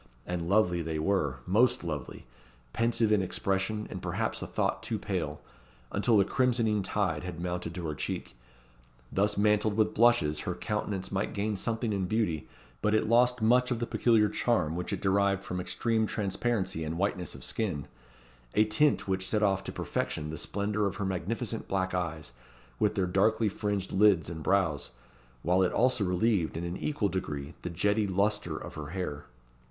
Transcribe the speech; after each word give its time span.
And 0.25 0.49
lovely 0.49 0.81
they 0.81 0.97
were 0.97 1.41
most 1.45 1.83
lovely! 1.83 2.25
pensive 2.73 3.11
in 3.11 3.21
expression, 3.21 3.85
and 3.91 4.01
perhaps 4.01 4.41
a 4.41 4.47
thought 4.47 4.81
too 4.81 4.97
pale, 4.97 5.41
until 5.91 6.17
the 6.17 6.25
crimsoning 6.25 6.81
tide 6.81 7.23
had 7.23 7.39
mounted 7.39 7.75
to 7.75 7.85
her 7.85 7.93
cheek. 7.93 8.35
Thus 9.11 9.37
mantled 9.37 9.77
with 9.77 9.93
blushes, 9.93 10.39
her 10.39 10.55
countenance 10.55 11.11
might 11.11 11.35
gain 11.35 11.55
something 11.55 11.93
in 11.93 12.05
beauty, 12.07 12.47
but 12.81 12.95
it 12.95 13.07
lost 13.07 13.43
much 13.43 13.69
of 13.69 13.77
the 13.77 13.85
peculiar 13.85 14.27
charm 14.27 14.75
which 14.75 14.91
it 14.91 15.01
derived 15.03 15.43
from 15.43 15.61
extreme 15.61 16.07
transparency 16.07 16.83
and 16.83 16.97
whiteness 16.97 17.35
of 17.35 17.43
skin 17.43 17.85
a 18.55 18.65
tint 18.65 19.07
which 19.07 19.29
set 19.29 19.43
off 19.43 19.63
to 19.65 19.71
perfection 19.71 20.31
the 20.31 20.37
splendour 20.39 20.87
of 20.87 20.95
her 20.95 21.05
magnificent 21.05 21.67
black 21.67 21.93
eyes, 21.93 22.33
with 22.79 22.95
their 22.95 23.05
darkly 23.05 23.49
fringed 23.49 23.91
lids 23.91 24.31
and 24.31 24.41
brows, 24.41 24.89
while 25.43 25.61
it 25.61 25.71
also 25.71 26.03
relieved, 26.03 26.57
in 26.57 26.63
an 26.63 26.75
equal 26.77 27.07
degree, 27.07 27.53
the 27.61 27.69
jetty 27.69 28.07
lustre 28.07 28.57
of 28.57 28.73
her 28.73 28.87
hair. 28.87 29.25